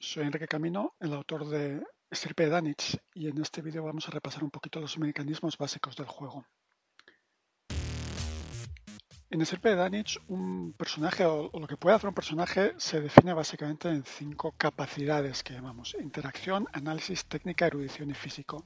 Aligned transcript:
Soy 0.00 0.24
Enrique 0.24 0.48
Camino, 0.48 0.94
el 0.98 1.14
autor 1.14 1.48
de 1.48 1.80
Estirpe 2.10 2.48
Danich, 2.48 2.98
y 3.14 3.28
en 3.28 3.40
este 3.40 3.62
vídeo 3.62 3.84
vamos 3.84 4.08
a 4.08 4.10
repasar 4.10 4.42
un 4.42 4.50
poquito 4.50 4.80
los 4.80 4.98
mecanismos 4.98 5.56
básicos 5.56 5.94
del 5.96 6.06
juego. 6.06 6.44
En 9.30 9.40
Estirpe 9.40 9.76
Danich, 9.76 10.18
un 10.26 10.72
personaje 10.72 11.24
o 11.24 11.50
lo 11.52 11.66
que 11.68 11.76
puede 11.76 11.94
hacer 11.94 12.08
un 12.08 12.14
personaje 12.14 12.74
se 12.78 13.00
define 13.00 13.32
básicamente 13.32 13.88
en 13.88 14.04
cinco 14.04 14.52
capacidades 14.58 15.44
que 15.44 15.54
llamamos 15.54 15.94
interacción, 16.00 16.66
análisis, 16.72 17.24
técnica, 17.24 17.66
erudición 17.66 18.10
y 18.10 18.14
físico. 18.14 18.64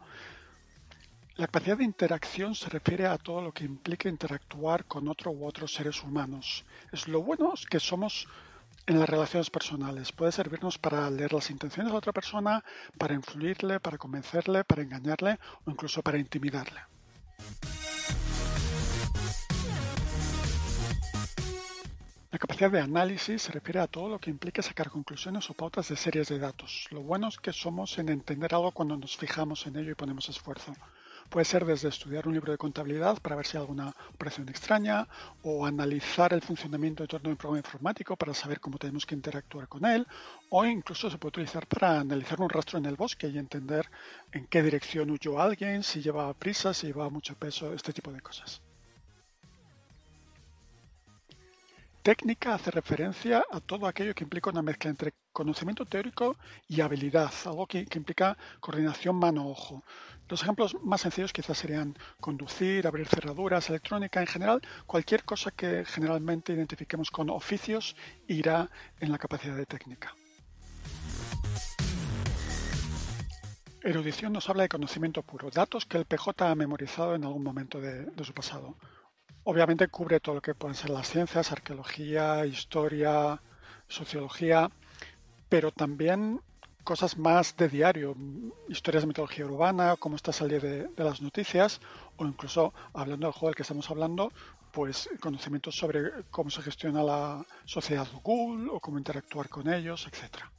La 1.36 1.46
capacidad 1.46 1.76
de 1.76 1.84
interacción 1.84 2.54
se 2.54 2.70
refiere 2.70 3.06
a 3.06 3.18
todo 3.18 3.42
lo 3.42 3.52
que 3.52 3.64
implica 3.64 4.08
interactuar 4.08 4.86
con 4.86 5.06
otro 5.06 5.30
u 5.32 5.46
otros 5.46 5.72
seres 5.72 6.02
humanos. 6.02 6.64
Es 6.90 7.06
lo 7.06 7.22
bueno 7.22 7.52
que 7.70 7.78
somos 7.78 8.26
en 8.88 8.98
las 8.98 9.08
relaciones 9.08 9.50
personales. 9.50 10.12
Puede 10.12 10.32
servirnos 10.32 10.78
para 10.78 11.10
leer 11.10 11.34
las 11.34 11.50
intenciones 11.50 11.92
de 11.92 11.98
otra 11.98 12.12
persona, 12.12 12.64
para 12.96 13.14
influirle, 13.14 13.80
para 13.80 13.98
convencerle, 13.98 14.64
para 14.64 14.82
engañarle 14.82 15.38
o 15.66 15.70
incluso 15.70 16.02
para 16.02 16.18
intimidarle. 16.18 16.80
La 22.30 22.38
capacidad 22.38 22.70
de 22.70 22.80
análisis 22.80 23.42
se 23.42 23.52
refiere 23.52 23.80
a 23.80 23.86
todo 23.86 24.08
lo 24.08 24.18
que 24.18 24.30
implica 24.30 24.62
sacar 24.62 24.90
conclusiones 24.90 25.50
o 25.50 25.54
pautas 25.54 25.88
de 25.88 25.96
series 25.96 26.28
de 26.28 26.38
datos. 26.38 26.86
Lo 26.90 27.02
bueno 27.02 27.28
es 27.28 27.36
que 27.38 27.52
somos 27.52 27.98
en 27.98 28.08
entender 28.08 28.54
algo 28.54 28.72
cuando 28.72 28.96
nos 28.96 29.16
fijamos 29.18 29.66
en 29.66 29.76
ello 29.76 29.90
y 29.90 29.96
ponemos 29.96 30.30
esfuerzo. 30.30 30.72
Puede 31.28 31.44
ser 31.44 31.66
desde 31.66 31.88
estudiar 31.88 32.26
un 32.26 32.32
libro 32.32 32.52
de 32.52 32.58
contabilidad 32.58 33.20
para 33.20 33.36
ver 33.36 33.46
si 33.46 33.56
hay 33.56 33.60
alguna 33.60 33.94
operación 34.14 34.48
extraña 34.48 35.06
o 35.42 35.66
analizar 35.66 36.32
el 36.32 36.40
funcionamiento 36.40 37.02
de 37.02 37.08
todo 37.08 37.28
un 37.28 37.36
programa 37.36 37.58
informático 37.58 38.16
para 38.16 38.32
saber 38.32 38.60
cómo 38.60 38.78
tenemos 38.78 39.04
que 39.04 39.14
interactuar 39.14 39.68
con 39.68 39.84
él 39.84 40.06
o 40.48 40.64
incluso 40.64 41.10
se 41.10 41.18
puede 41.18 41.30
utilizar 41.30 41.66
para 41.66 42.00
analizar 42.00 42.40
un 42.40 42.48
rastro 42.48 42.78
en 42.78 42.86
el 42.86 42.96
bosque 42.96 43.28
y 43.28 43.36
entender 43.36 43.90
en 44.32 44.46
qué 44.46 44.62
dirección 44.62 45.10
huyó 45.10 45.38
alguien, 45.38 45.82
si 45.82 46.00
llevaba 46.00 46.32
prisa, 46.32 46.72
si 46.72 46.86
llevaba 46.86 47.10
mucho 47.10 47.34
peso, 47.34 47.74
este 47.74 47.92
tipo 47.92 48.10
de 48.10 48.22
cosas. 48.22 48.62
Técnica 52.02 52.54
hace 52.54 52.70
referencia 52.70 53.44
a 53.50 53.60
todo 53.60 53.86
aquello 53.86 54.14
que 54.14 54.24
implica 54.24 54.48
una 54.48 54.62
mezcla 54.62 54.88
entre 54.88 55.12
conocimiento 55.38 55.86
teórico 55.86 56.36
y 56.66 56.80
habilidad, 56.80 57.32
algo 57.44 57.64
que, 57.68 57.86
implica 57.94 58.36
coordinación 58.58 59.14
mano-ojo. 59.14 59.84
Los 60.28 60.42
ejemplos 60.42 60.76
más 60.82 61.02
sencillos 61.02 61.32
quizás 61.32 61.56
serían 61.56 61.96
conducir, 62.20 62.88
abrir 62.88 63.06
cerraduras, 63.06 63.70
electrónica, 63.70 64.18
en 64.20 64.26
general, 64.26 64.60
cualquier 64.84 65.22
cosa 65.22 65.52
que 65.52 65.84
generalmente 65.84 66.52
identifiquemos 66.52 67.12
con 67.12 67.30
oficios 67.30 67.94
irá 68.26 68.68
en 68.98 69.12
la 69.12 69.18
capacidad 69.18 69.56
de 69.56 69.64
técnica. 69.64 70.12
Erudición 73.80 74.32
nos 74.32 74.50
habla 74.50 74.64
de 74.64 74.68
conocimiento 74.68 75.22
puro, 75.22 75.50
datos 75.50 75.86
que 75.86 75.98
el 75.98 76.04
PJ 76.04 76.50
ha 76.50 76.54
memorizado 76.56 77.14
en 77.14 77.22
algún 77.22 77.44
momento 77.44 77.80
de 77.80 78.24
su 78.24 78.34
pasado. 78.34 78.76
Obviamente 79.44 79.86
cubre 79.86 80.18
todo 80.18 80.34
lo 80.34 80.42
que 80.42 80.56
pueden 80.56 80.74
ser 80.74 80.90
las 80.90 81.08
ciencias, 81.08 81.52
arqueología, 81.52 82.44
historia, 82.44 83.40
sociología, 83.86 84.70
pero 85.48 85.72
también 85.72 86.40
cosas 86.84 87.18
más 87.18 87.56
de 87.56 87.68
diario, 87.68 88.16
historias 88.68 89.02
de 89.02 89.08
mitología 89.08 89.44
urbana, 89.44 89.96
cómo 89.98 90.16
está 90.16 90.32
salir 90.32 90.62
de, 90.62 91.04
las 91.04 91.20
noticias, 91.20 91.80
o 92.16 92.24
incluso 92.24 92.72
hablando 92.94 93.26
del 93.26 93.34
juego 93.34 93.48
del 93.48 93.56
que 93.56 93.62
estamos 93.62 93.90
hablando, 93.90 94.32
pues 94.72 95.08
conocimientos 95.20 95.76
sobre 95.76 96.24
cómo 96.30 96.50
se 96.50 96.62
gestiona 96.62 97.02
la 97.02 97.44
sociedad 97.64 98.06
Google 98.22 98.70
o 98.72 98.80
cómo 98.80 98.98
interactuar 98.98 99.48
con 99.48 99.72
ellos, 99.72 100.06
etcétera. 100.10 100.50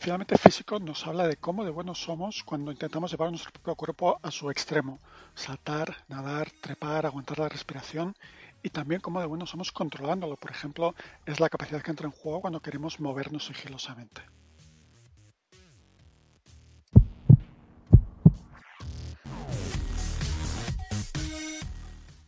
finalmente 0.00 0.38
físico 0.38 0.78
nos 0.80 1.06
habla 1.06 1.28
de 1.28 1.36
cómo 1.36 1.62
de 1.62 1.70
buenos 1.70 2.00
somos 2.00 2.42
cuando 2.42 2.72
intentamos 2.72 3.10
llevar 3.10 3.28
nuestro 3.28 3.52
propio 3.52 3.74
cuerpo 3.74 4.18
a 4.22 4.30
su 4.30 4.50
extremo, 4.50 4.98
saltar, 5.34 5.94
nadar, 6.08 6.50
trepar, 6.62 7.04
aguantar 7.04 7.38
la 7.38 7.50
respiración 7.50 8.16
y 8.62 8.70
también 8.70 9.00
cómo 9.00 9.20
de 9.20 9.26
buenos 9.26 9.50
somos 9.50 9.72
controlándolo. 9.72 10.36
Por 10.36 10.50
ejemplo, 10.50 10.94
es 11.26 11.40
la 11.40 11.48
capacidad 11.48 11.82
que 11.82 11.90
entra 11.90 12.06
en 12.06 12.12
juego 12.12 12.40
cuando 12.40 12.60
queremos 12.60 13.00
movernos 13.00 13.46
sigilosamente. 13.46 14.22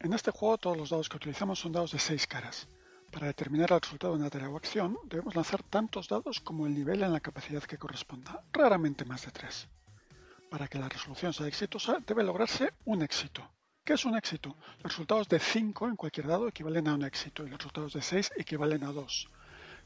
En 0.01 0.13
este 0.13 0.33
juego 0.33 0.59
todos 0.59 0.77
los 0.77 0.91
dados 0.91 1.09
que 1.09 1.17
utilizamos 1.17 1.61
son 1.61 1.73
dados 1.73 1.93
de 1.93 1.99
6 1.99 2.27
caras. 2.27 2.69
Para 3.13 3.27
determinar 3.27 3.71
el 3.71 3.81
resultado 3.81 4.15
de 4.15 4.21
una 4.21 4.31
tarea 4.31 4.49
o 4.49 4.57
acción, 4.57 4.99
debemos 5.05 5.37
lanzar 5.37 5.63
tantos 5.63 6.09
dados 6.09 6.41
como 6.41 6.67
el 6.67 6.75
nivel 6.75 7.03
en 7.03 7.13
la 7.13 7.21
capacidad 7.21 7.63
que 7.63 7.79
corresponda, 7.79 8.43
raramente 8.53 9.05
más 9.05 9.27
de 9.27 9.31
tres. 9.31 9.69
Para 10.51 10.67
que 10.67 10.79
la 10.79 10.89
resolución 10.89 11.33
sea 11.33 11.47
exitosa, 11.47 11.99
debe 12.07 12.25
lograrse 12.25 12.73
un 12.85 13.03
éxito. 13.03 13.49
¿Qué 13.85 13.95
es 13.95 14.05
un 14.05 14.17
éxito? 14.17 14.55
Los 14.85 14.93
resultados 14.93 15.29
de 15.29 15.41
5 15.41 15.89
en 15.89 15.97
cualquier 15.97 16.29
dado 16.29 16.47
equivalen 16.47 16.87
a 16.87 16.95
un 16.95 17.03
éxito 17.03 17.45
y 17.45 17.51
los 17.51 17.59
resultados 17.59 17.93
de 17.95 18.01
6 18.01 18.35
equivalen 18.37 18.85
a 18.85 18.93
2. 18.93 19.29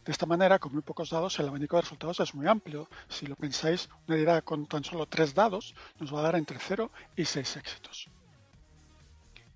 De 0.04 0.12
esta 0.12 0.26
manera, 0.26 0.58
con 0.58 0.74
muy 0.74 0.82
pocos 0.82 1.08
dados, 1.08 1.38
el 1.38 1.48
abanico 1.48 1.76
de 1.76 1.82
resultados 1.82 2.20
es 2.20 2.34
muy 2.34 2.46
amplio. 2.46 2.90
Si 3.08 3.26
lo 3.26 3.36
pensáis, 3.36 3.88
una 4.06 4.18
tirada 4.18 4.42
con 4.42 4.66
tan 4.66 4.84
solo 4.84 5.06
3 5.06 5.34
dados 5.34 5.74
nos 5.98 6.14
va 6.14 6.18
a 6.18 6.24
dar 6.24 6.36
entre 6.36 6.58
0 6.58 6.90
y 7.16 7.24
6 7.24 7.56
éxitos. 7.56 8.08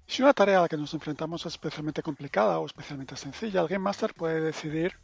Si 0.07 0.23
una 0.23 0.33
tarea 0.33 0.61
a 0.61 0.63
la 0.63 0.69
que 0.69 0.79
nos 0.79 0.95
enfrentamos 0.95 1.45
es 1.45 1.53
especialmente 1.53 2.03
complicada 2.03 2.59
o 2.61 2.65
especialmente 2.65 3.19
sencilla, 3.19 3.61
el 3.61 3.69
Game 3.69 3.85
Master 3.85 4.15
puede 4.15 4.41
decidir 4.41 4.97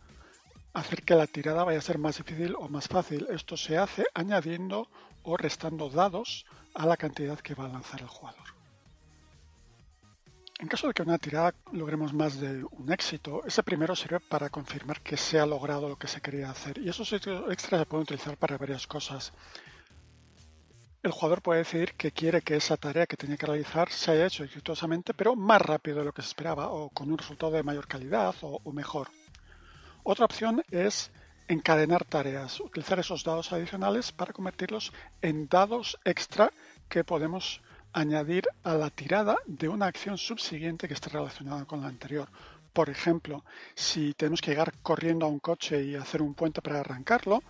hacer 0.73 1.03
que 1.03 1.15
la 1.15 1.27
tirada 1.27 1.63
vaya 1.63 1.79
a 1.79 1.83
ser 1.83 1.99
más 1.99 2.17
difícil 2.17 2.55
o 2.57 2.71
más 2.71 2.89
fácil. 2.89 3.27
Esto 3.29 3.59
se 3.59 3.77
hace 3.77 4.07
añadiendo 4.15 4.89
o 5.25 5.37
restando 5.37 5.91
dados 5.91 6.47
a 6.73 6.87
la 6.87 6.97
cantidad 6.97 7.39
que 7.39 7.55
va 7.55 7.67
a 7.67 7.69
lanzar 7.69 8.01
el 8.01 8.09
jugador. 8.09 8.56
En 10.59 10.69
caso 10.69 10.89
de 10.89 10.95
que 10.95 11.03
una 11.03 11.19
tirada 11.19 11.55
logremos 11.73 12.15
más 12.15 12.41
de 12.41 12.65
un 12.65 12.91
éxito, 12.91 13.43
ese 13.47 13.63
primero 13.63 13.95
sirve 13.95 14.21
para 14.21 14.49
confirmar 14.49 15.03
que 15.03 15.17
se 15.17 15.39
ha 15.39 15.45
logrado 15.45 15.89
lo 15.89 15.97
que 15.97 16.09
se 16.09 16.21
quería 16.21 16.51
hacer. 16.51 16.79
Y 16.79 16.89
esos 16.89 17.13
extras 17.13 17.81
se 17.81 17.87
pueden 17.87 18.05
utilizar 18.05 18.37
para 18.39 18.57
varias 18.57 18.87
cosas 18.87 19.33
el 21.07 21.13
jugador 21.13 21.41
puede 21.41 21.61
decidir 21.61 21.95
que 21.95 22.11
quiere 22.11 22.43
que 22.43 22.57
esa 22.57 22.77
tarea 22.77 23.07
que 23.07 23.17
tenía 23.17 23.37
que 23.37 23.47
realizar 23.47 23.91
se 23.91 24.11
haya 24.11 24.27
hecho 24.27 24.43
exitosamente, 24.43 25.15
pero 25.15 25.37
más 25.37 25.63
rápido 25.63 26.01
de 26.01 26.05
lo 26.05 26.13
que 26.13 26.23
se 26.23 26.29
esperaba 26.29 26.69
o 26.71 26.91
con 26.91 27.13
un 27.13 27.19
resultado 27.19 27.53
de 27.53 27.63
mayor 27.63 27.87
calidad 27.87 28.35
o, 28.43 28.73
mejor. 28.73 29.09
Otra 30.03 30.25
opción 30.25 30.65
es 30.69 31.13
encadenar 31.47 32.05
tareas, 32.05 32.59
utilizar 32.59 32.99
esos 32.99 33.23
dados 33.23 33.53
adicionales 33.53 34.11
para 34.11 34.33
convertirlos 34.33 34.93
en 35.23 35.47
dados 35.49 35.97
extra 36.05 36.53
que 36.89 37.05
podemos 37.05 37.63
añadir 37.97 38.47
a 38.63 38.75
la 38.75 38.91
tirada 38.91 39.39
de 39.47 39.71
una 39.71 39.87
acción 39.87 40.19
subsiguiente 40.19 40.87
que 40.87 40.93
esté 40.93 41.09
relacionada 41.09 41.65
con 41.65 41.81
la 41.81 41.89
anterior. 41.89 42.29
Por 42.75 42.91
ejemplo, 42.91 43.43
si 43.75 44.13
tenemos 44.13 44.43
que 44.43 44.51
llegar 44.51 44.75
corriendo 44.83 45.25
a 45.25 45.31
un 45.31 45.39
coche 45.39 45.83
y 45.83 45.95
hacer 45.95 46.21
un 46.21 46.35
puente 46.35 46.61
para 46.61 46.81
arrancarlo, 46.81 47.43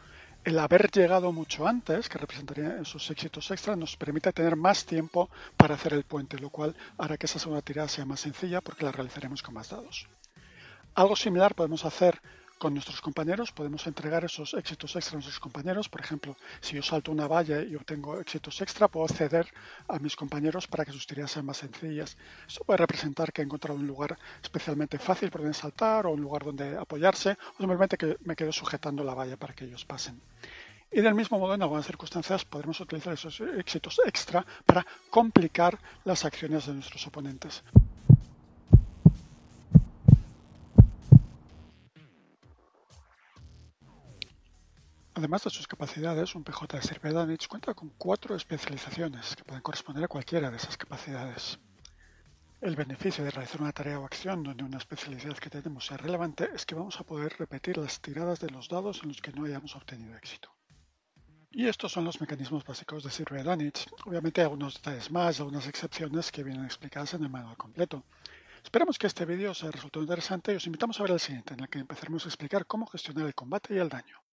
el 0.44 0.56
haber 0.60 0.88
llegado 0.92 1.32
mucho 1.32 1.66
antes, 1.66 2.08
que 2.08 2.18
representaría 2.18 2.78
esos 2.80 3.10
éxitos 3.10 3.50
extra, 3.50 3.74
nos 3.74 3.96
permite 3.96 4.32
tener 4.32 4.54
más 4.54 4.86
tiempo 4.86 5.28
para 5.56 5.74
hacer 5.74 5.94
el 5.94 6.04
puente, 6.04 6.38
lo 6.38 6.50
cual 6.50 6.76
hará 6.96 7.16
que 7.16 7.26
esa 7.26 7.40
segunda 7.40 7.62
tirada 7.62 7.88
sea 7.88 8.04
más 8.04 8.20
sencilla 8.20 8.60
porque 8.60 8.84
la 8.84 8.92
realizaremos 8.92 9.42
con 9.42 9.54
más 9.54 9.70
dados. 9.70 10.06
Algo 10.94 11.16
similar 11.16 11.56
podemos 11.56 11.84
hacer 11.84 12.20
con 12.58 12.74
nuestros 12.74 13.00
compañeros, 13.00 13.52
podemos 13.52 13.86
entregar 13.86 14.24
esos 14.24 14.54
éxitos 14.54 14.96
extra 14.96 15.14
a 15.14 15.18
nuestros 15.18 15.38
compañeros. 15.38 15.88
Por 15.88 16.00
ejemplo, 16.00 16.36
si 16.60 16.76
yo 16.76 16.82
salto 16.82 17.12
una 17.12 17.26
valla 17.26 17.62
y 17.62 17.74
obtengo 17.74 18.18
éxitos 18.20 18.60
extra, 18.60 18.88
puedo 18.88 19.08
ceder 19.08 19.46
a 19.88 19.98
mis 19.98 20.16
compañeros 20.16 20.66
para 20.66 20.84
que 20.84 20.92
sus 20.92 21.06
tiradas 21.06 21.32
sean 21.32 21.46
más 21.46 21.58
sencillas. 21.58 22.16
Esto 22.46 22.64
puede 22.64 22.78
representar 22.78 23.32
que 23.32 23.42
he 23.42 23.44
encontrado 23.44 23.78
un 23.78 23.86
lugar 23.86 24.18
especialmente 24.42 24.98
fácil 24.98 25.30
por 25.30 25.42
donde 25.42 25.54
saltar 25.54 26.06
o 26.06 26.12
un 26.12 26.20
lugar 26.20 26.44
donde 26.44 26.76
apoyarse 26.76 27.36
o 27.54 27.58
simplemente 27.58 27.96
que 27.98 28.16
me 28.24 28.36
quedo 28.36 28.52
sujetando 28.52 29.04
la 29.04 29.14
valla 29.14 29.36
para 29.36 29.54
que 29.54 29.64
ellos 29.66 29.84
pasen. 29.84 30.20
Y 30.90 31.00
del 31.00 31.14
mismo 31.14 31.38
modo, 31.38 31.54
en 31.54 31.62
algunas 31.62 31.84
circunstancias, 31.84 32.44
podremos 32.44 32.80
utilizar 32.80 33.12
esos 33.12 33.40
éxitos 33.40 34.00
extra 34.06 34.46
para 34.64 34.86
complicar 35.10 35.78
las 36.04 36.24
acciones 36.24 36.66
de 36.66 36.74
nuestros 36.74 37.06
oponentes. 37.06 37.62
Además 45.16 45.44
de 45.44 45.48
sus 45.48 45.66
capacidades, 45.66 46.34
un 46.34 46.44
PJ 46.44 46.76
de 46.76 46.82
Sirvedanich 46.82 47.48
cuenta 47.48 47.72
con 47.72 47.88
cuatro 47.96 48.36
especializaciones 48.36 49.34
que 49.34 49.44
pueden 49.44 49.62
corresponder 49.62 50.04
a 50.04 50.08
cualquiera 50.08 50.50
de 50.50 50.58
esas 50.58 50.76
capacidades. 50.76 51.58
El 52.60 52.76
beneficio 52.76 53.24
de 53.24 53.30
realizar 53.30 53.62
una 53.62 53.72
tarea 53.72 53.98
o 53.98 54.04
acción 54.04 54.42
donde 54.42 54.62
una 54.62 54.76
especialidad 54.76 55.38
que 55.38 55.48
tenemos 55.48 55.86
sea 55.86 55.96
relevante 55.96 56.50
es 56.54 56.66
que 56.66 56.74
vamos 56.74 57.00
a 57.00 57.04
poder 57.04 57.34
repetir 57.38 57.78
las 57.78 57.98
tiradas 57.98 58.40
de 58.40 58.50
los 58.50 58.68
dados 58.68 59.00
en 59.02 59.08
los 59.08 59.22
que 59.22 59.32
no 59.32 59.46
hayamos 59.46 59.74
obtenido 59.74 60.14
éxito. 60.14 60.54
Y 61.50 61.66
estos 61.66 61.92
son 61.92 62.04
los 62.04 62.20
mecanismos 62.20 62.62
básicos 62.62 63.02
de 63.02 63.10
Sirvedanich. 63.10 63.86
Obviamente 64.04 64.42
hay 64.42 64.44
algunos 64.44 64.74
detalles 64.74 65.10
más, 65.10 65.40
algunas 65.40 65.66
excepciones 65.66 66.30
que 66.30 66.44
vienen 66.44 66.66
explicadas 66.66 67.14
en 67.14 67.22
el 67.22 67.30
manual 67.30 67.56
completo. 67.56 68.04
Esperamos 68.62 68.98
que 68.98 69.06
este 69.06 69.24
vídeo 69.24 69.52
os 69.52 69.62
haya 69.62 69.72
resultado 69.72 70.02
interesante 70.02 70.52
y 70.52 70.56
os 70.56 70.66
invitamos 70.66 71.00
a 71.00 71.04
ver 71.04 71.12
el 71.12 71.20
siguiente, 71.20 71.54
en 71.54 71.60
el 71.60 71.70
que 71.70 71.78
empezaremos 71.78 72.26
a 72.26 72.28
explicar 72.28 72.66
cómo 72.66 72.84
gestionar 72.86 73.26
el 73.26 73.34
combate 73.34 73.74
y 73.74 73.78
el 73.78 73.88
daño. 73.88 74.25